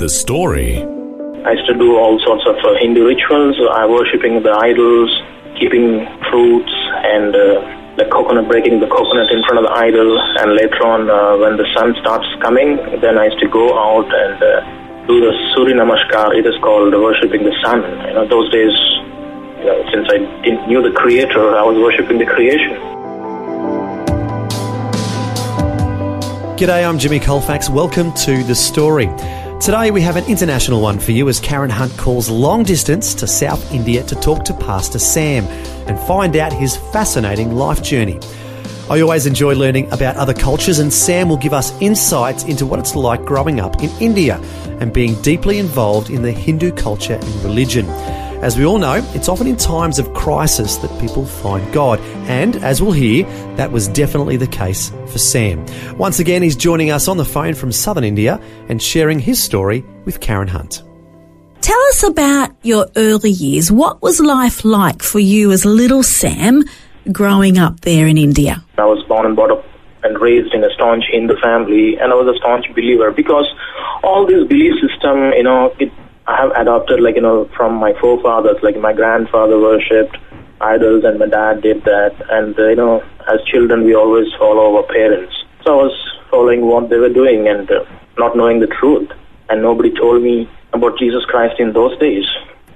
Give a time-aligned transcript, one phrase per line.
[0.00, 0.80] The story.
[1.44, 5.12] I used to do all sorts of uh, Hindu rituals, uh, worshipping the idols,
[5.60, 6.72] keeping fruits,
[7.04, 7.60] and uh,
[8.00, 10.08] the coconut, breaking the coconut in front of the idol.
[10.40, 14.08] And later on, uh, when the sun starts coming, then I used to go out
[14.08, 14.64] and uh,
[15.04, 16.32] do the Surya Namaskar.
[16.32, 17.84] It is called worshipping the sun.
[18.08, 18.72] You know, those days,
[19.60, 22.72] you know, since I didn't knew the Creator, I was worshipping the creation.
[26.56, 27.68] G'day, I'm Jimmy Colfax.
[27.68, 29.12] Welcome to The Story.
[29.60, 33.26] Today we have an international one for you as Karen Hunt calls long distance to
[33.26, 35.44] South India to talk to Pastor Sam
[35.86, 38.18] and find out his fascinating life journey.
[38.88, 42.78] I always enjoy learning about other cultures, and Sam will give us insights into what
[42.80, 44.38] it's like growing up in India
[44.80, 47.84] and being deeply involved in the Hindu culture and religion.
[48.42, 52.56] As we all know, it's often in times of crisis that people find God, and
[52.56, 53.24] as we'll hear,
[53.56, 55.66] that was definitely the case for Sam.
[55.98, 59.84] Once again, he's joining us on the phone from southern India and sharing his story
[60.06, 60.82] with Karen Hunt.
[61.60, 63.70] Tell us about your early years.
[63.70, 66.64] What was life like for you as little Sam
[67.12, 68.64] growing up there in India?
[68.78, 69.66] I was born and brought up
[70.02, 73.46] and raised in a staunch Hindu family, and I was a staunch believer because
[74.02, 75.92] all this belief system, you know, it
[76.30, 78.62] I have adopted like you know from my forefathers.
[78.62, 80.16] Like my grandfather worshipped
[80.60, 82.14] idols, and my dad did that.
[82.30, 85.34] And uh, you know, as children, we always follow our parents.
[85.64, 87.84] So I was following what they were doing and uh,
[88.16, 89.10] not knowing the truth.
[89.48, 92.24] And nobody told me about Jesus Christ in those days.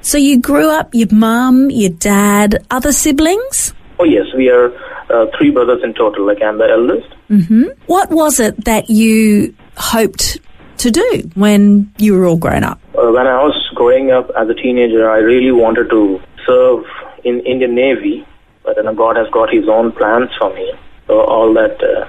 [0.00, 3.72] So you grew up, your mum, your dad, other siblings?
[4.00, 4.75] Oh yes, we are
[5.10, 6.26] uh, three brothers in total.
[6.26, 7.09] Like I'm the eldest.
[7.31, 7.66] Mm-hmm.
[7.86, 10.41] What was it that you hoped
[10.78, 12.80] to do when you were all grown up?
[12.96, 16.84] Uh, when I was growing up as a teenager, I really wanted to serve
[17.24, 18.26] in Indian Navy,
[18.64, 20.72] but know, God has got His own plans for me.
[21.06, 22.06] So all that uh,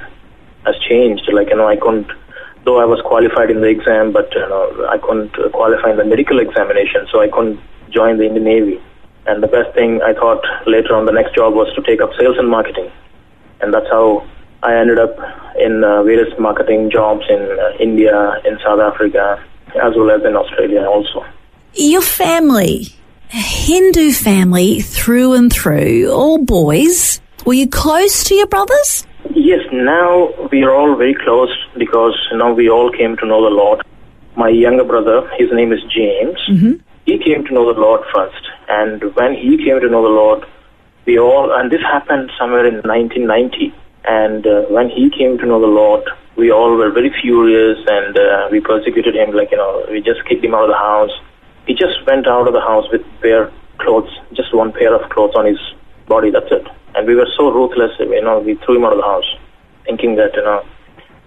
[0.65, 1.29] has changed.
[1.31, 2.11] Like you know, I couldn't,
[2.63, 5.97] though I was qualified in the exam, but you know, I couldn't uh, qualify in
[5.97, 7.59] the medical examination, so I couldn't
[7.89, 8.81] join the Indian Navy.
[9.27, 12.11] And the best thing I thought later on, the next job was to take up
[12.19, 12.91] sales and marketing,
[13.61, 14.27] and that's how
[14.65, 15.15] I ended up
[15.59, 19.39] in uh, various marketing jobs in uh, India, in South Africa,
[19.75, 21.23] as well as in Australia also.
[21.75, 22.87] Your family,
[23.31, 27.21] a Hindu family through and through, all boys.
[27.45, 29.05] Were you close to your brothers?
[29.35, 33.55] Yes, now we are all very close because now we all came to know the
[33.55, 33.85] Lord.
[34.35, 36.73] My younger brother, his name is James, mm-hmm.
[37.05, 38.43] he came to know the Lord first.
[38.67, 40.43] And when he came to know the Lord,
[41.05, 43.71] we all, and this happened somewhere in 1990
[44.07, 46.03] and uh, when he came to know the Lord,
[46.35, 49.31] we all were very furious and uh, we persecuted him.
[49.33, 51.11] Like, you know, we just kicked him out of the house.
[51.65, 55.33] He just went out of the house with bare clothes, just one pair of clothes
[55.35, 55.59] on his
[56.07, 56.67] body, that's it.
[56.93, 59.35] And we were so ruthless, you know, we threw him out of the house,
[59.85, 60.63] thinking that, you know,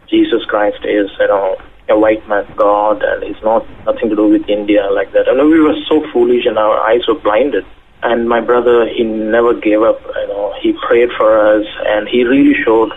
[0.09, 1.57] Jesus Christ is, you know,
[1.89, 5.27] a white man God and he's not nothing to do with India like that.
[5.27, 7.65] And we were so foolish and our eyes were blinded.
[8.03, 10.01] And my brother, he never gave up.
[10.03, 12.93] You know, he prayed for us, and he really showed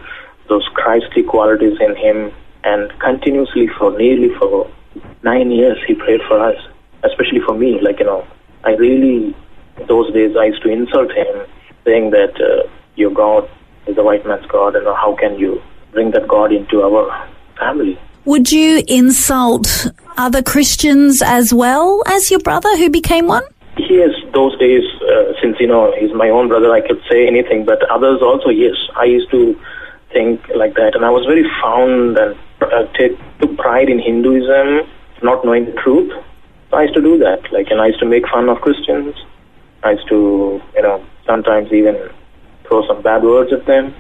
[0.48, 2.32] those Christly qualities in him.
[2.64, 4.70] And continuously for nearly for
[5.24, 6.56] nine years, he prayed for us,
[7.04, 7.80] especially for me.
[7.82, 8.28] Like you know,
[8.64, 9.36] I really
[9.88, 11.48] those days I used to insult him,
[11.86, 13.50] saying that uh, your God
[13.88, 18.00] is a white man's God, and how can you bring that God into our family?
[18.26, 19.88] Would you insult
[20.18, 23.44] other Christians as well as your brother who became one?
[23.78, 27.66] Yes, those days, uh, since you know he's my own brother, I could say anything.
[27.66, 29.59] But others also, yes, I used to
[30.12, 34.90] think like that, and I was very fond and uh, take, took pride in Hinduism,
[35.24, 36.12] not knowing the truth.
[36.70, 39.16] So I used to do that, like, and I used to make fun of Christians.
[39.84, 42.09] I used to, you know, sometimes even
[42.68, 43.94] throw some bad words at them.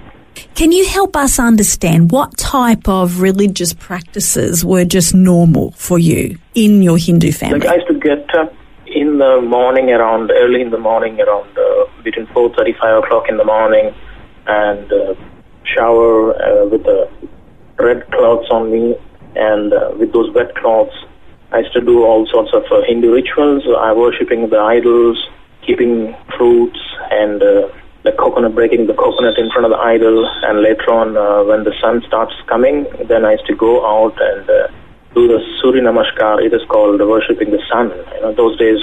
[0.55, 6.37] Can you help us understand what type of religious practices were just normal for you
[6.55, 7.59] in your Hindu family?
[7.59, 8.53] Like I used to get up
[8.91, 13.37] in the morning around early in the morning around uh, between 4:30 5 o'clock in
[13.37, 13.93] the morning
[14.47, 15.15] and uh,
[15.63, 17.09] shower uh, with the
[17.77, 18.95] red cloths on me
[19.35, 20.95] and uh, with those wet cloths
[21.51, 25.17] I used to do all sorts of uh, Hindu rituals I worshipping the idols
[25.65, 26.79] keeping fruits
[27.11, 27.69] and uh,
[28.03, 30.27] the coconut breaking the coconut in front of the idol.
[30.43, 34.17] And later on uh, when the sun starts coming then I used to go out
[34.19, 34.67] and uh,
[35.13, 36.43] do the Surya Namaskar.
[36.43, 37.91] It is called worshipping the sun.
[38.15, 38.79] You know, those days,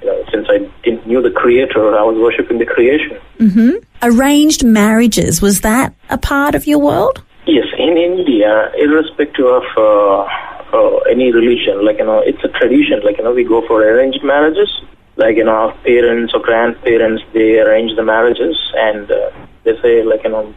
[0.00, 3.18] you know, since I didn't knew the Creator, I was worshipping the creation.
[3.38, 3.84] Mhm.
[4.02, 7.22] Arranged marriages, was that a part of your world?
[7.46, 10.26] Yes, in India, irrespective of uh,
[10.72, 13.00] uh, any religion, like you know, it's a tradition.
[13.04, 14.70] Like you know, we go for arranged marriages.
[15.16, 19.30] Like you know, our parents or grandparents they arrange the marriages, and uh,
[19.64, 20.54] they say like you know,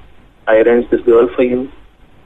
[0.47, 1.69] I arranged this girl for you.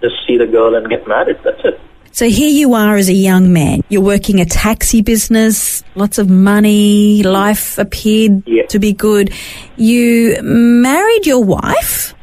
[0.01, 1.39] Just see the girl and get married.
[1.43, 1.79] That's it.
[2.13, 3.83] So here you are as a young man.
[3.89, 8.65] You're working a taxi business, lots of money, life appeared Yeah.
[8.67, 9.31] to be good.
[9.77, 12.13] You married your wife.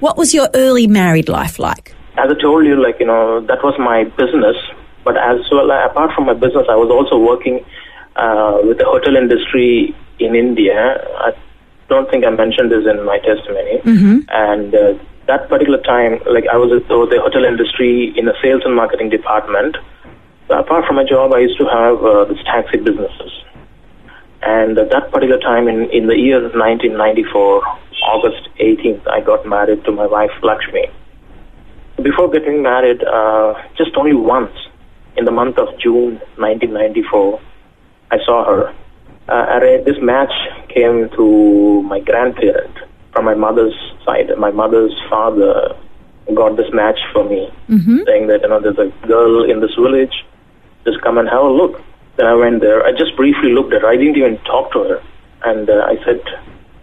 [0.00, 1.94] What was your early married life like?
[2.16, 4.56] As I told you, like you know, that was my business.
[5.04, 7.64] But as well, apart from my business, I was also working
[8.16, 11.06] uh, with the hotel industry in India.
[11.20, 11.32] I
[11.88, 13.80] don't think I mentioned this in my testimony.
[14.30, 14.94] And uh,
[15.26, 19.10] that particular time, like I was at the hotel industry in the sales and marketing
[19.10, 19.76] department.
[20.48, 23.32] Apart from my job, I used to have uh, this taxi businesses.
[24.42, 27.66] And at that particular time, in, in the year 1994,
[28.06, 30.86] August 18th, I got married to my wife Lakshmi.
[32.00, 34.54] Before getting married, uh, just only once,
[35.16, 37.40] in the month of June 1994,
[38.12, 38.74] I saw her.
[39.28, 40.32] Uh, arra- this match
[40.68, 42.76] came to my grandparent
[43.12, 43.74] from my mother's
[44.06, 44.30] side.
[44.38, 45.76] My mother's father
[46.34, 47.50] got this match for me,
[48.06, 50.14] saying that you know there's a girl in this village.
[50.86, 51.82] Just come and have a look.
[52.16, 52.82] Then I went there.
[52.86, 53.88] I just briefly looked at her.
[53.88, 55.02] I didn't even talk to her,
[55.44, 56.20] and uh, I said,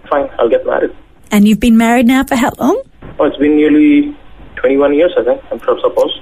[0.10, 0.92] "Fine, I'll get married."
[1.32, 2.82] And you've been married now for how long?
[3.20, 4.16] Oh, it's been nearly
[4.58, 5.42] 21 years, I think.
[5.52, 6.20] I'm sure, suppose.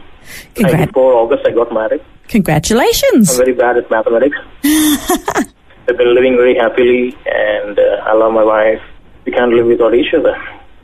[0.56, 2.02] Congrat- 94 August, I got married.
[2.30, 3.32] Congratulations!
[3.32, 4.38] I'm very bad at mathematics.
[4.64, 8.82] I've been living very happily, and uh, I love my wife.
[9.26, 10.36] We can't live without each other.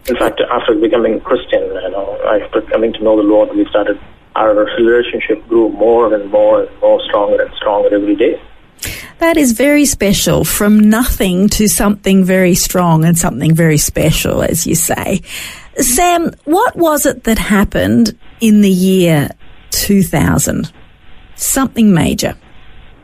[0.07, 3.99] In fact, after becoming Christian, you know, after coming to know the Lord, we started
[4.37, 8.39] our relationship grew more and more and more stronger and stronger every day.
[9.17, 14.67] That is very special from nothing to something very strong and something very special, as
[14.67, 15.21] you say.
[15.77, 19.29] Sam, what was it that happened in the year
[19.71, 20.71] 2000?
[21.35, 22.35] Something major.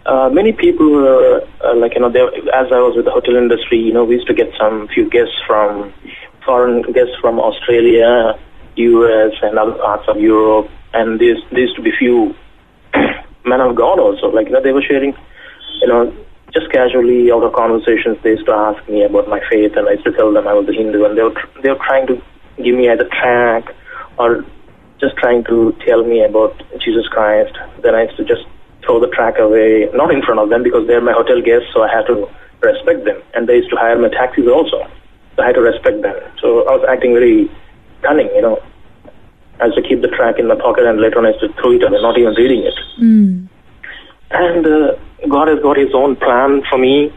[0.05, 3.35] Uh, many people were uh, like you know, they, as I was with the hotel
[3.35, 5.93] industry, you know, we used to get some few guests from
[6.45, 8.39] foreign guests from Australia,
[8.75, 9.33] U.S.
[9.41, 12.35] and other parts of Europe, and there used to be few
[13.45, 14.27] men of God also.
[14.27, 15.13] Like you know, they were sharing,
[15.81, 16.13] you know,
[16.53, 19.93] just casually out of conversations, they used to ask me about my faith, and I
[19.93, 22.07] used to tell them I was a Hindu, and they were tr- they were trying
[22.07, 22.21] to
[22.57, 23.73] give me either track
[24.19, 24.45] or
[24.99, 27.57] just trying to tell me about Jesus Christ.
[27.81, 28.45] Then I used to just
[28.85, 31.81] throw the track away, not in front of them because they're my hotel guests, so
[31.81, 32.29] I had to
[32.61, 33.21] respect them.
[33.33, 34.87] And they used to hire my taxis also, so
[35.37, 36.15] I had to respect them.
[36.41, 37.49] So I was acting very
[38.01, 38.61] cunning, you know.
[39.61, 41.53] I used to keep the track in my pocket, and later on I used to
[41.61, 42.77] throw it away, not even reading it.
[44.31, 44.95] And uh,
[45.29, 47.13] God has got His own plan for me.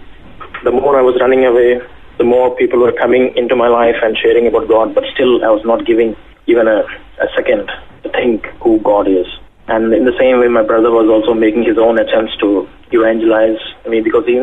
[0.64, 1.80] The more I was running away,
[2.18, 5.48] the more people were coming into my life and sharing about God, but still I
[5.48, 6.16] was not giving
[6.46, 6.84] even a,
[7.20, 7.70] a second
[8.04, 9.26] to think who God is.
[9.68, 13.58] And in the same way, my brother was also making his own attempts to evangelize
[13.88, 14.38] me because he,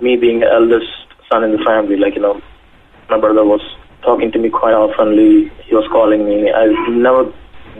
[0.00, 0.90] me being the eldest
[1.30, 2.40] son in the family, like, you know,
[3.08, 3.60] my brother was
[4.02, 5.50] talking to me quite oftenly.
[5.64, 6.52] He was calling me.
[6.52, 7.32] I never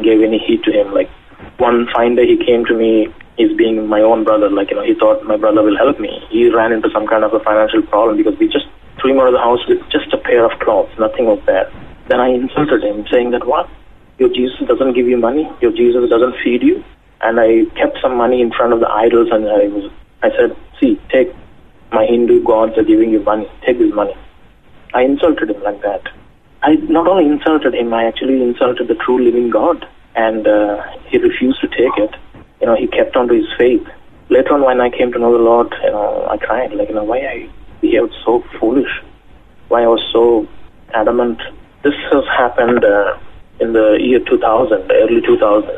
[0.02, 0.92] gave any heed to him.
[0.92, 1.10] Like
[1.58, 3.08] one fine day, he came to me.
[3.36, 4.48] He's being my own brother.
[4.48, 6.24] Like you know, he thought my brother will help me.
[6.30, 8.66] He ran into some kind of a financial problem because we just
[9.00, 10.90] threw him out of the house with just a pair of clothes.
[10.98, 11.70] Nothing was there.
[12.08, 13.68] Then I insulted him, saying that what?
[14.18, 15.50] Your Jesus doesn't give you money.
[15.60, 16.82] Your Jesus doesn't feed you.
[17.20, 19.90] And I kept some money in front of the idols, and I was.
[20.22, 21.34] I said, see, take
[21.92, 23.48] my Hindu gods are giving you money.
[23.64, 24.14] Take this money.
[24.94, 26.08] I insulted him like that.
[26.62, 31.18] I not only insulted him, I actually insulted the true living God, and uh, he
[31.18, 32.14] refused to take it.
[32.60, 33.86] You know, he kept on to his faith.
[34.28, 36.94] Later on, when I came to know the Lord, you know, I cried like, you
[36.94, 37.48] know, why I
[37.80, 38.90] behaved so foolish,
[39.68, 40.48] why I was so
[40.94, 41.40] adamant.
[41.84, 43.18] This has happened uh,
[43.60, 45.70] in the year 2000, early 2000.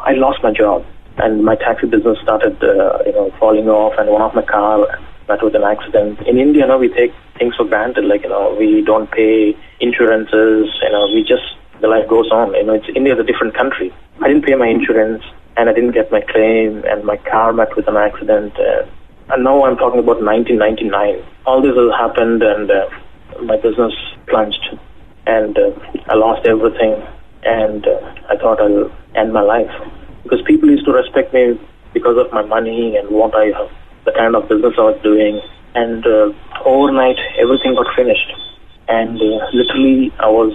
[0.00, 0.84] I lost my job,
[1.16, 4.86] and my taxi business started, uh, you know, falling off, and one of my car
[5.28, 6.20] met with an accident.
[6.26, 9.56] In India, you know, we take things for granted, like, you know, we don't pay
[9.80, 12.54] insurances, you know, we just, the life goes on.
[12.54, 13.92] You know, it's India is a different country.
[14.20, 15.22] I didn't pay my insurance,
[15.56, 18.58] and I didn't get my claim, and my car met with an accident.
[18.58, 18.86] Uh,
[19.30, 21.22] and now I'm talking about 1999.
[21.46, 22.88] All this has happened, and uh,
[23.42, 23.92] my business
[24.26, 24.78] plunged,
[25.26, 25.70] and uh,
[26.08, 26.96] I lost everything,
[27.44, 29.70] and uh, I thought I'll end my life
[30.22, 31.58] because people used to respect me
[31.94, 33.70] because of my money and what I have,
[34.08, 35.40] the kind of business I was doing,
[35.74, 36.32] and uh,
[36.64, 38.30] overnight everything got finished,
[38.88, 40.54] and uh, literally I was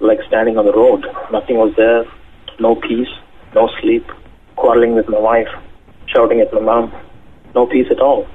[0.00, 1.06] like standing on the road.
[1.30, 2.04] Nothing was there,
[2.60, 3.08] no peace,
[3.54, 4.04] no sleep,
[4.56, 5.48] quarreling with my wife,
[6.06, 6.92] shouting at my mom.
[7.54, 8.26] No peace at all.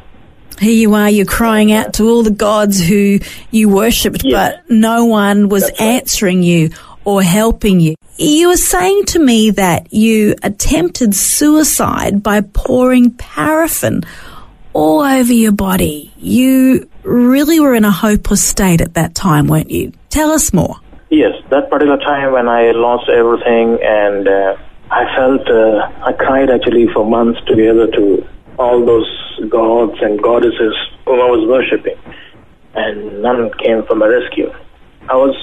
[0.60, 3.20] Here you are, you're crying out to all the gods who
[3.52, 4.56] you worshipped, Yes.
[4.56, 5.82] but no one was right.
[5.82, 6.70] answering you
[7.04, 7.96] or helping you.
[8.18, 14.04] You were saying to me that you attempted suicide by pouring paraffin
[14.78, 16.14] all over your body.
[16.18, 19.92] You really were in a hopeless state at that time, weren't you?
[20.10, 20.76] Tell us more.
[21.10, 24.56] Yes, that particular time when I lost everything and uh,
[24.92, 28.28] I felt, uh, I cried actually for months together to
[28.60, 29.10] all those
[29.50, 31.98] gods and goddesses whom I was worshipping.
[32.76, 34.54] And none came for my rescue.
[35.10, 35.36] I was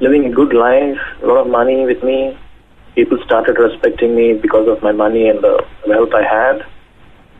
[0.00, 2.36] living a good life, a lot of money with me.
[2.94, 6.66] People started respecting me because of my money and the wealth I had.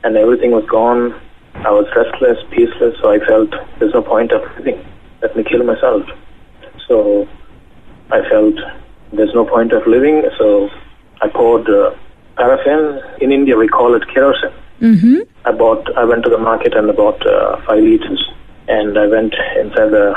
[0.03, 1.21] And everything was gone.
[1.55, 4.85] I was restless, peaceless, so I felt there's no point of living.
[5.21, 6.03] Let me kill myself.
[6.89, 7.29] So
[8.11, 8.55] I felt
[9.13, 10.69] there's no point of living, so
[11.21, 11.95] I poured uh,
[12.37, 13.01] paraffin.
[13.21, 14.51] In India, we call it kerosene.
[14.81, 15.21] Mm-hmm.
[15.45, 15.97] I bought.
[15.97, 18.29] I went to the market and I bought uh, five liters,
[18.69, 20.15] and I went inside the,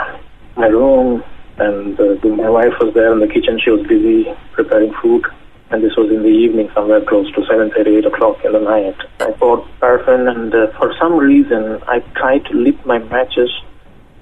[0.58, 1.24] my room,
[1.58, 3.60] and uh, my wife was there in the kitchen.
[3.64, 5.26] She was busy preparing food,
[5.72, 8.60] and this was in the evening, somewhere close to seven thirty, eight o'clock in the
[8.60, 8.96] night.
[9.20, 13.50] I poured paraffin, and uh, for some reason, I tried to lit my matches.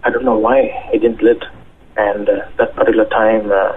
[0.03, 0.59] I don't know why
[0.93, 1.43] it didn't lit,
[1.97, 3.73] and uh, that particular time, uh,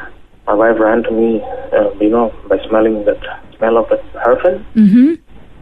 [0.47, 1.43] my wife ran to me,
[1.73, 3.21] uh, you know, by smelling that
[3.57, 5.15] smell of that paraffin Mm-hmm.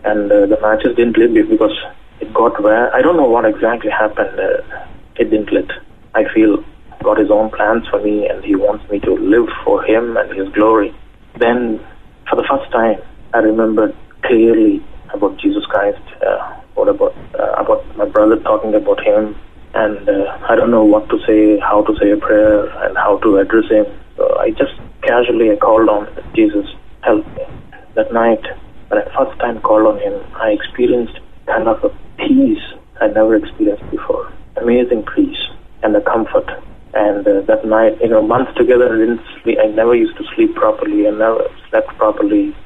[0.05, 1.77] and uh, the matches didn't lit because
[2.21, 4.39] it got where I don't know what exactly happened.
[4.39, 4.85] Uh,
[5.17, 5.71] it didn't lit.
[6.15, 6.63] I feel
[7.03, 10.31] God has own plans for me, and he wants me to live for him and
[10.33, 10.95] his glory.
[11.39, 11.81] Then,
[12.29, 13.01] for the first time,
[13.33, 16.03] I remembered clearly about Jesus Christ.
[16.27, 19.37] Uh, what about uh, about my brother talking about him,
[19.75, 23.19] and uh, I don't know what to say, how to say a prayer, and how
[23.19, 23.87] to address him.
[24.17, 26.67] So I just casually I called on Jesus,
[27.03, 27.45] help me.
[27.95, 28.43] That night,
[28.89, 32.63] when I first time called on him, I experienced kind of a peace
[33.01, 34.33] I never experienced before.
[34.57, 35.43] Amazing peace
[35.83, 36.49] and a comfort.
[36.95, 39.59] And uh, that night, you know, months together, I didn't sleep.
[39.61, 41.09] I never used to sleep properly.
[41.09, 42.57] I never slept properly.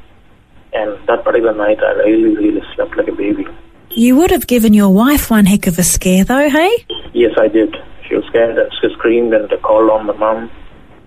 [0.75, 3.47] And that particular night, I really, really slept like a baby.
[3.91, 6.87] You would have given your wife one heck of a scare, though, hey?
[7.15, 7.75] Yes, I did.
[8.07, 10.51] She was scared she screamed and called on my mom.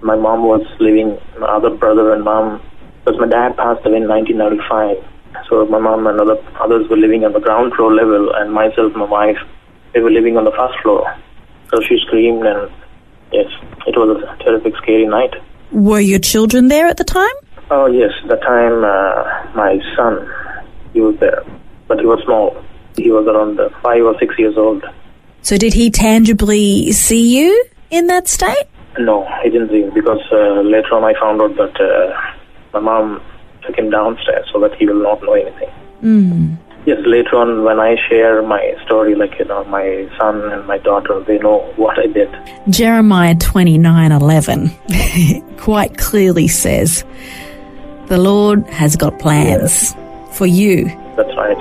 [0.02, 2.60] My mom was living, my other brother and mom,
[3.06, 4.98] because my dad passed away in 1995.
[5.48, 8.94] So my mom and other others were living on the ground floor level, and myself,
[8.96, 9.38] my wife,
[9.94, 11.06] we were living on the first floor.
[11.70, 12.72] So she screamed, and
[13.32, 13.48] yes,
[13.88, 15.34] it was a terrific, scary night.
[15.72, 17.34] Were your children there at the time?
[17.70, 20.30] Oh yes, At the time uh, my son,
[20.94, 21.44] he was there,
[21.88, 22.62] but he was small.
[22.98, 24.84] He was around uh, five or six years old.
[25.42, 28.68] So did he tangibly see you in that state?
[29.00, 32.34] No, he didn't see him because uh, later on I found out that uh,
[32.74, 33.24] my mom
[33.66, 35.70] took him downstairs so that he will not know anything.
[36.04, 36.58] Mm.
[36.84, 40.80] Yes, later on when I share my story, like you know, my son and my
[40.80, 42.30] daughter, they know what I did.
[42.70, 44.72] Jeremiah twenty nine eleven
[45.58, 47.06] quite clearly says,
[48.08, 49.94] The Lord has got plans
[50.32, 50.86] for you.
[51.16, 51.58] That's right.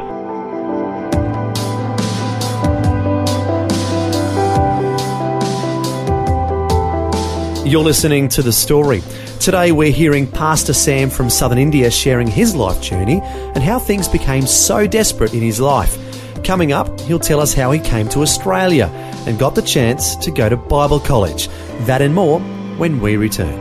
[7.67, 9.03] You're listening to The Story.
[9.41, 14.07] Today we're hearing Pastor Sam from southern India sharing his life journey and how things
[14.07, 15.97] became so desperate in his life.
[16.45, 18.89] Coming up, he'll tell us how he came to Australia
[19.27, 21.49] and got the chance to go to Bible college.
[21.87, 22.39] That and more
[22.77, 23.59] when we return.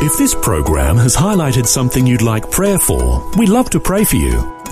[0.00, 4.16] If this program has highlighted something you'd like prayer for, we'd love to pray for
[4.16, 4.57] you.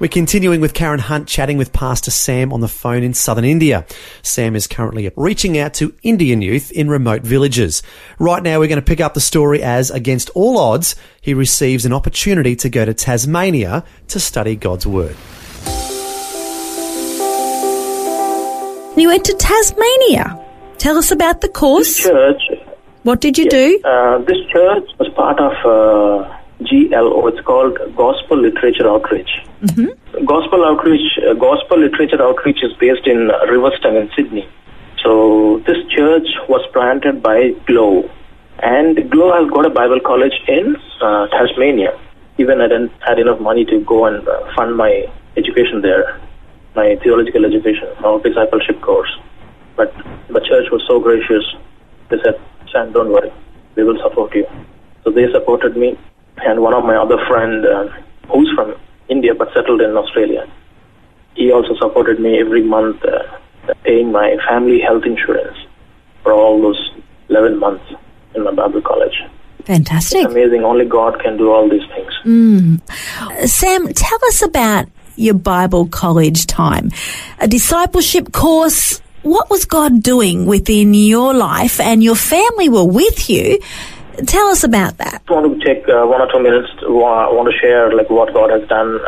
[0.00, 3.84] We're continuing with Karen Hunt chatting with Pastor Sam on the phone in southern India.
[4.22, 7.82] Sam is currently reaching out to Indian youth in remote villages.
[8.18, 11.84] Right now, we're going to pick up the story as, against all odds, he receives
[11.84, 15.16] an opportunity to go to Tasmania to study God's Word.
[18.96, 20.46] You went to Tasmania.
[20.78, 21.96] Tell us about the This course.
[21.98, 22.40] church,
[23.02, 23.78] What did you do?
[23.84, 27.26] uh, this church was part of uh, GLO.
[27.26, 29.28] It's called Gospel Literature Outreach.
[30.24, 34.48] Gospel Outreach, uh, Gospel Literature Outreach is based in Riverstone in Sydney.
[35.02, 38.08] So this church was planted by GLO,
[38.62, 41.98] and GLO has got a Bible college in uh, Tasmania.
[42.38, 46.18] Even I didn't had enough money to go and uh, fund my education there,
[46.74, 49.10] my theological education, our discipleship course.
[49.76, 49.94] But
[50.28, 51.44] the church was so gracious.
[52.08, 52.40] They said,
[52.72, 53.32] Sam, don't worry.
[53.76, 54.46] We will support you.
[55.04, 55.98] So they supported me.
[56.38, 57.88] And one of my other friend, uh,
[58.32, 58.74] who's from
[59.10, 60.48] India but settled in Australia,
[61.34, 65.58] he also supported me every month, uh, paying my family health insurance
[66.22, 66.92] for all those
[67.28, 67.84] 11 months
[68.34, 69.22] in my Bible college.
[69.64, 70.24] Fantastic.
[70.26, 70.64] Amazing.
[70.64, 72.12] Only God can do all these things.
[73.50, 74.86] Sam, tell us about
[75.16, 76.90] your Bible college time.
[77.38, 79.00] A discipleship course.
[79.22, 83.60] What was God doing within your life and your family were with you?
[84.26, 85.22] Tell us about that.
[85.28, 86.68] I want to take uh, one or two minutes.
[86.80, 89.00] To, uh, I want to share like what God has done.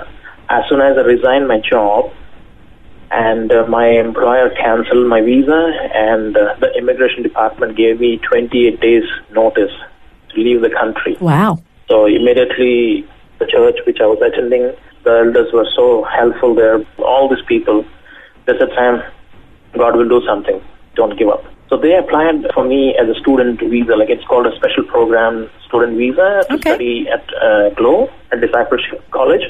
[0.49, 2.13] As soon as I resigned my job,
[3.11, 8.81] and uh, my employer canceled my visa, and uh, the immigration department gave me 28
[8.81, 9.71] days notice
[10.31, 11.17] to leave the country.
[11.21, 11.63] Wow.
[11.89, 13.07] So immediately,
[13.39, 14.73] the church which I was attending,
[15.05, 16.85] the elders were so helpful there.
[16.99, 17.85] All these people,
[18.47, 19.03] they said, Sam,
[19.77, 20.63] God will do something.
[20.95, 21.45] Don't give up.
[21.73, 25.49] So they applied for me as a student visa, like it's called a special program
[25.67, 26.69] student visa to Okay.
[26.77, 29.41] study at uh, GLO at Discipleship College.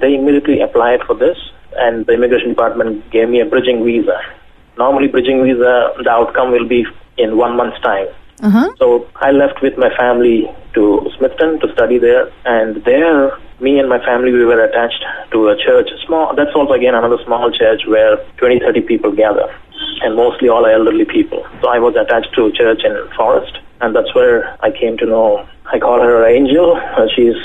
[0.00, 1.36] They immediately applied for this,
[1.74, 4.16] and the immigration department gave me a bridging visa.
[4.78, 6.86] Normally, bridging visa, the outcome will be
[7.18, 8.06] in one month's time.
[8.40, 8.70] Uh-huh.
[8.78, 13.88] So I left with my family to Smithton to study there, and there, me and
[13.88, 15.88] my family, we were attached to a church.
[16.06, 16.34] Small.
[16.34, 19.54] That's also again another small church where 20, 30 people gather,
[20.02, 21.46] and mostly all elderly people.
[21.62, 25.06] So I was attached to a church in Forest, and that's where I came to
[25.06, 25.46] know.
[25.72, 26.76] I call her Angel.
[26.76, 27.36] Uh, she's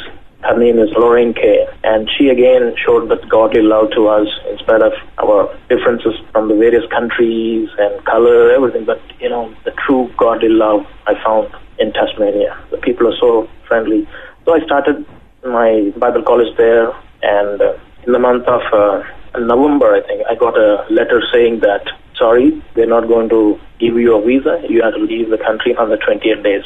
[0.41, 4.57] her name is Lorraine Kay, and she again showed that godly love to us in
[4.57, 8.85] spite of our differences from the various countries and color, everything.
[8.85, 12.57] But you know, the true godly love I found in Tasmania.
[12.71, 14.07] The people are so friendly.
[14.45, 15.05] So I started
[15.49, 16.91] my Bible college there,
[17.21, 17.73] and uh,
[18.05, 19.03] in the month of uh,
[19.37, 21.83] November, I think I got a letter saying that
[22.19, 24.61] sorry, we're not going to give you a visa.
[24.69, 26.63] You have to leave the country on the 28 days.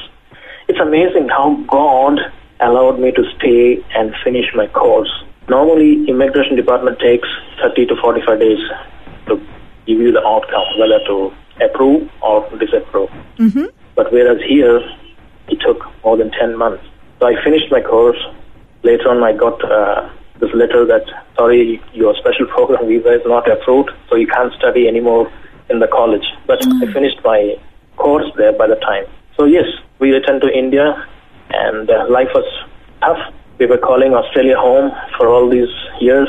[0.67, 2.19] It's amazing how God
[2.59, 5.11] allowed me to stay and finish my course.
[5.47, 7.27] Normally, immigration department takes
[7.61, 8.59] 30 to 45 days
[9.27, 9.37] to
[9.85, 13.09] give you the outcome, whether to approve or disapprove.
[13.37, 13.65] Mm-hmm.
[13.95, 14.79] But whereas here,
[15.49, 16.83] it took more than 10 months.
[17.19, 18.17] So I finished my course.
[18.83, 21.05] Later on, I got uh, this letter that,
[21.37, 25.31] sorry, your special program visa is not approved, so you can't study anymore
[25.69, 26.25] in the college.
[26.47, 27.55] But I finished my
[27.97, 29.05] course there by the time.
[29.37, 29.65] So yes,
[29.99, 31.07] we returned to India,
[31.51, 32.45] and uh, life was
[33.01, 33.33] tough.
[33.59, 35.69] We were calling Australia home for all these
[36.01, 36.27] years,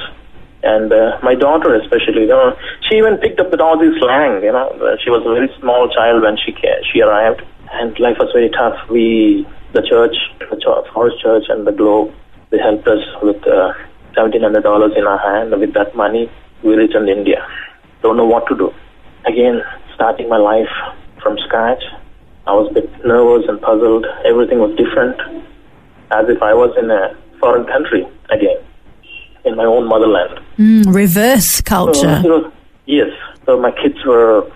[0.63, 2.57] and uh, my daughter especially, you know,
[2.89, 4.43] she even picked up the Aussie slang.
[4.45, 7.99] You know, Uh, she was a very small child when she ca- she arrived, and
[7.99, 8.77] life was very tough.
[8.89, 12.13] We, the church, the Ch- Forest Church, and the Globe,
[12.55, 13.73] they helped us with uh,
[14.15, 15.51] seventeen hundred dollars in our hand.
[15.59, 16.31] With that money,
[16.63, 17.47] we returned India.
[18.03, 18.73] Don't know what to do.
[19.27, 19.63] Again,
[19.95, 20.71] starting my life
[21.23, 21.83] from scratch.
[22.47, 24.07] I was a bit nervous and puzzled.
[24.25, 25.17] Everything was different,
[26.11, 28.59] as if I was in a foreign country again,
[29.45, 30.39] in my own motherland.
[30.59, 32.23] Mm, reverse culture.
[32.23, 32.53] know,
[32.87, 33.09] yes.
[33.47, 34.47] So my kids were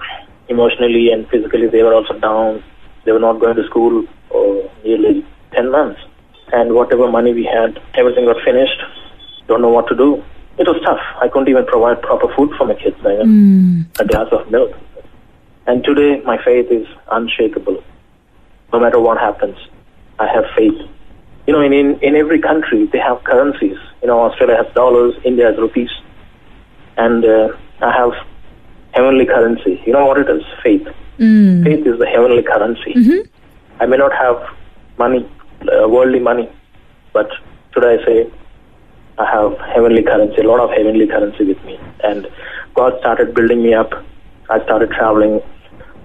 [0.48, 2.62] emotionally and physically, they were also down.
[3.04, 6.00] They were not going to school for nearly 10 months.
[6.52, 8.80] And whatever money we had, everything got finished.
[9.46, 10.22] Don't know what to do.
[10.58, 11.00] It was tough.
[11.20, 12.96] I couldn't even provide proper food for my kids.
[13.04, 14.00] You know, mm.
[14.00, 14.72] A glass of milk.
[15.66, 17.82] And today, my faith is unshakable.
[18.72, 19.56] No matter what happens,
[20.18, 20.78] I have faith.
[21.46, 23.76] You know, in, in, in every country, they have currencies.
[24.02, 25.90] You know, Australia has dollars, India has rupees
[26.98, 27.48] and uh,
[27.80, 28.12] I have
[28.92, 29.80] heavenly currency.
[29.86, 30.42] You know what it is?
[30.62, 30.86] Faith.
[31.18, 31.64] Mm.
[31.64, 32.92] Faith is the heavenly currency.
[32.94, 33.82] Mm-hmm.
[33.82, 34.36] I may not have
[34.98, 35.26] money,
[35.62, 36.48] uh, worldly money,
[37.12, 37.28] but
[37.72, 38.30] should I say
[39.18, 41.78] I have heavenly currency, a lot of heavenly currency with me.
[42.04, 42.28] And
[42.74, 43.90] God started building me up.
[44.48, 45.40] I started traveling.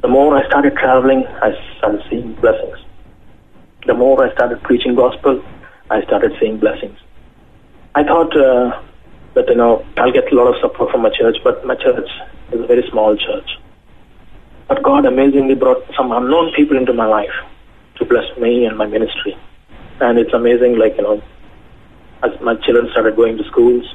[0.02, 2.78] The more I started traveling, I started seeing blessings.
[3.86, 5.44] The more I started preaching gospel,
[5.92, 6.98] I started seeing blessings.
[7.96, 8.82] I thought uh,
[9.36, 12.10] that you know I'll get a lot of support from my church, but my church
[12.52, 13.60] is a very small church.
[14.68, 17.36] But God amazingly brought some unknown people into my life
[17.98, 19.38] to bless me and my ministry,
[20.02, 20.78] and it's amazing.
[20.78, 21.22] Like you know,
[22.24, 23.86] as my children started going to schools,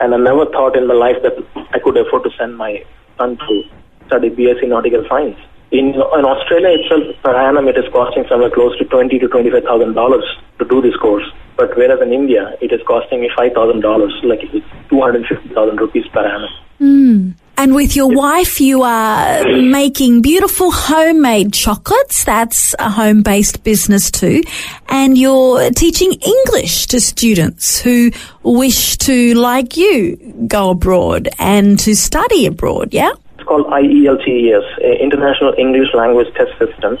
[0.00, 1.34] and I never thought in my life that
[1.72, 2.84] I could afford to send my
[3.16, 3.62] son to
[4.06, 5.38] study BSc Nautical Science.
[5.70, 9.64] In, in Australia itself, per annum, it is costing somewhere close to twenty to twenty-five
[9.64, 10.24] thousand dollars
[10.58, 11.24] to do this course.
[11.56, 14.40] But whereas in India, it is costing me five thousand dollars, like
[14.88, 16.50] two hundred fifty thousand rupees per annum.
[16.78, 17.30] Hmm.
[17.60, 22.22] And with your wife, you are making beautiful homemade chocolates.
[22.22, 24.44] That's a home based business too.
[24.88, 28.12] And you're teaching English to students who
[28.44, 30.16] wish to, like you,
[30.46, 33.10] go abroad and to study abroad, yeah?
[33.34, 36.96] It's called IELTS, International English Language Test System.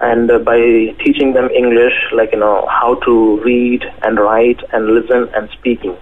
[0.00, 0.58] And uh, by
[1.04, 5.96] teaching them English, like, you know, how to read and write and listen and speaking.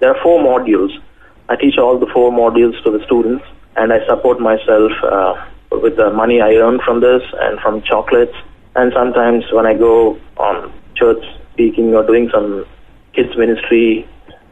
[0.00, 0.90] There are four modules.
[1.48, 3.44] I teach all the four modules to the students,
[3.76, 5.34] and I support myself uh,
[5.70, 8.34] with the money I earn from this and from chocolates.
[8.74, 12.66] And sometimes when I go on church speaking or doing some
[13.14, 14.08] kids ministry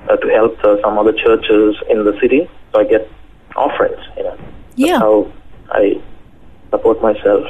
[0.09, 3.11] uh, to help uh, some other churches in the city, so I get
[3.57, 4.01] offerings.
[4.17, 4.39] You know,
[4.77, 4.89] Yeah.
[4.93, 5.33] That's how
[5.71, 6.03] I
[6.71, 7.45] support myself.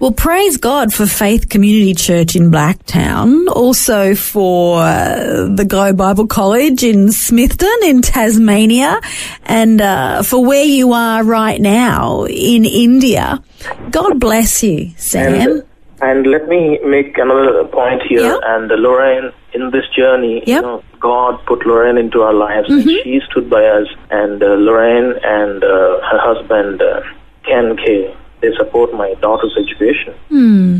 [0.00, 6.26] Well, praise God for Faith Community Church in Blacktown, also for uh, the GLO Bible
[6.26, 9.00] College in Smithton in Tasmania,
[9.44, 13.42] and uh, for where you are right now in India.
[13.90, 15.34] God bless you, Sam.
[15.34, 15.62] And,
[16.02, 18.20] and let me make another point here.
[18.24, 18.38] Yeah.
[18.44, 20.46] And uh, Lorraine, in this journey, Yep.
[20.46, 20.52] Mm-hmm.
[20.54, 23.86] you know, God put Lorraine into our lives, and she stood by us.
[24.10, 27.00] And uh, Lorraine and uh, her husband, uh,
[27.46, 30.12] Ken K, they support my daughter's education.
[30.28, 30.78] Hmm.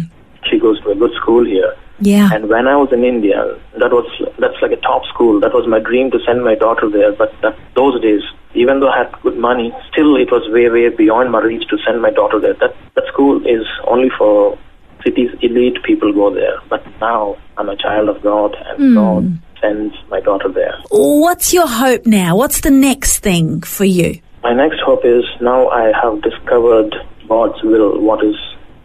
[0.51, 1.75] She goes to a good school here.
[2.01, 2.29] yeah.
[2.35, 4.07] And when I was in India, that was
[4.39, 5.41] that's like a top school.
[5.41, 7.13] That was my dream to send my daughter there.
[7.13, 8.21] But that, those days,
[8.55, 11.79] even though I had good money, still it was way way beyond my reach to
[11.87, 12.55] send my daughter there.
[12.55, 14.59] That that school is only for
[15.05, 16.59] cities elite people go there.
[16.69, 18.95] But now I'm a child of God, and hmm.
[18.95, 20.77] God sends my daughter there.
[20.91, 22.37] What's your hope now?
[22.37, 24.21] What's the next thing for you?
[24.43, 26.95] My next hope is now I have discovered
[27.35, 28.37] God's will, what is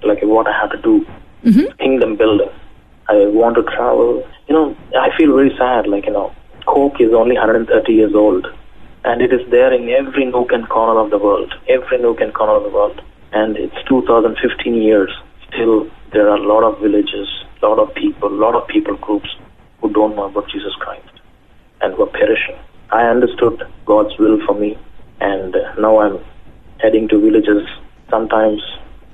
[0.03, 1.05] like what I have to do,
[1.45, 1.77] mm-hmm.
[1.77, 2.49] kingdom building.
[3.07, 4.25] I want to travel.
[4.47, 5.87] You know, I feel very sad.
[5.87, 6.33] Like you know,
[6.65, 8.47] Coke is only 130 years old,
[9.03, 12.33] and it is there in every nook and corner of the world, every nook and
[12.33, 13.01] corner of the world.
[13.31, 15.11] And it's 2015 years.
[15.49, 17.27] Still, there are a lot of villages,
[17.61, 19.29] a lot of people, a lot of people groups
[19.81, 21.13] who don't know about Jesus Christ
[21.81, 22.57] and who are perishing.
[22.91, 24.77] I understood God's will for me,
[25.21, 26.17] and now I'm
[26.79, 27.67] heading to villages.
[28.09, 28.61] Sometimes,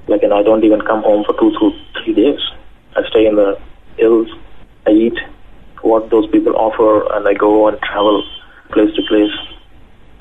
[0.07, 1.71] like, you know, I don't even come home for two to
[2.03, 2.39] three days.
[2.95, 3.59] I stay in the
[3.97, 4.29] hills.
[4.87, 5.17] I eat
[5.81, 8.23] what those people offer, and I go and travel
[8.71, 9.31] place to place,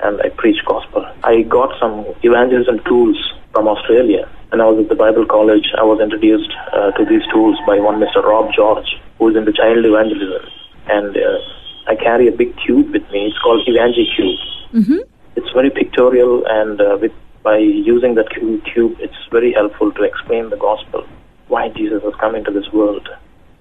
[0.01, 1.05] and I preach gospel.
[1.23, 3.17] I got some evangelism tools
[3.51, 4.29] from Australia.
[4.49, 7.79] When I was at the Bible College, I was introduced uh, to these tools by
[7.79, 8.23] one Mr.
[8.23, 10.49] Rob George, who is into child evangelism.
[10.87, 11.39] And uh,
[11.87, 13.27] I carry a big cube with me.
[13.27, 14.39] It's called Evangel Cube.
[14.73, 14.99] Mm-hmm.
[15.35, 17.11] It's very pictorial, and uh, with,
[17.45, 21.05] by using that cube, cube, it's very helpful to explain the gospel.
[21.47, 23.07] Why Jesus has come into this world.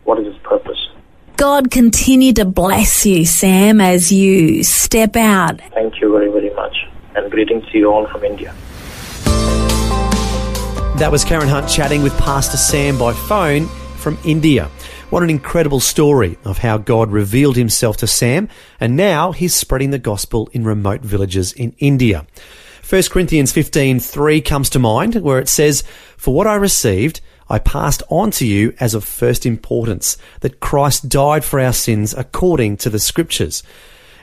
[0.05, 0.89] What is his purpose?
[1.37, 6.75] God continue to bless you, Sam, as you step out Thank you very, very much.
[7.15, 8.55] And greetings to you all from India.
[10.97, 13.67] That was Karen Hunt chatting with Pastor Sam by phone
[13.99, 14.71] from India.
[15.11, 18.49] What an incredible story of how God revealed himself to Sam,
[18.81, 22.27] and now he's spreading the gospel in remote villages in India.
[22.87, 25.83] 1 Corinthians 15:3 comes to mind where it says,
[26.19, 31.09] "For what I received, I passed on to you as of first importance, that Christ
[31.09, 33.63] died for our sins according to the scriptures."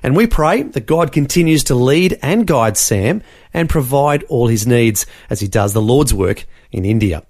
[0.04, 4.67] And we pray that God continues to lead and guide Sam and provide all his
[4.67, 7.24] needs as he does the Lord's work in India.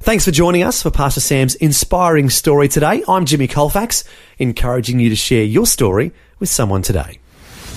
[0.00, 3.02] Thanks for joining us for Pastor Sam's inspiring story today.
[3.06, 4.02] I'm Jimmy Colfax,
[4.38, 7.18] encouraging you to share your story with someone today.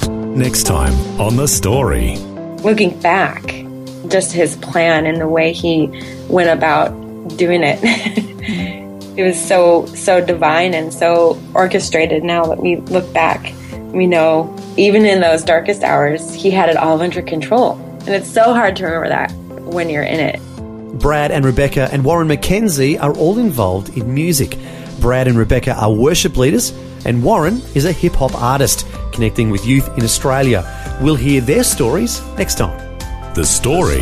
[0.08, 2.18] Next time on The Story.
[2.64, 3.64] Looking back,
[4.08, 5.88] just his plan and the way he
[6.28, 6.90] went about
[7.38, 7.80] doing it.
[9.18, 13.54] it was so so divine and so orchestrated now that we look back.
[13.94, 17.74] We know even in those darkest hours, he had it all under control.
[18.06, 19.32] And it's so hard to remember that
[19.66, 20.40] when you're in it.
[21.00, 24.58] Brad and Rebecca and Warren McKenzie are all involved in music.
[25.00, 26.72] Brad and Rebecca are worship leaders,
[27.06, 30.64] and Warren is a hip hop artist connecting with youth in Australia.
[31.02, 32.78] We'll hear their stories next time.
[33.34, 34.00] The Story.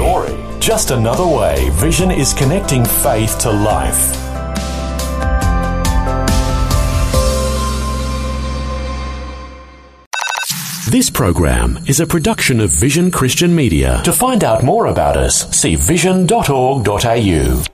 [0.60, 4.26] Just another way Vision is connecting faith to life.
[10.90, 14.02] This program is a production of Vision Christian Media.
[14.06, 17.66] To find out more about us, see vision.org.au.